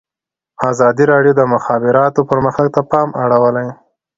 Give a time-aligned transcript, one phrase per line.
[0.69, 3.67] ازادي راډیو د د مخابراتو پرمختګ ته پام اړولی.